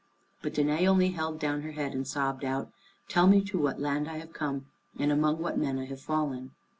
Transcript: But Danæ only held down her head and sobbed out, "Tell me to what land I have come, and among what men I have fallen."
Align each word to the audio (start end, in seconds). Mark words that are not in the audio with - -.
But 0.41 0.55
Danæ 0.55 0.87
only 0.87 1.09
held 1.11 1.39
down 1.39 1.61
her 1.61 1.73
head 1.73 1.93
and 1.93 2.07
sobbed 2.07 2.43
out, 2.43 2.71
"Tell 3.07 3.27
me 3.27 3.39
to 3.43 3.59
what 3.59 3.79
land 3.79 4.09
I 4.09 4.17
have 4.17 4.33
come, 4.33 4.65
and 4.97 5.11
among 5.11 5.37
what 5.43 5.59
men 5.59 5.77
I 5.77 5.85
have 5.85 6.01
fallen." 6.01 6.55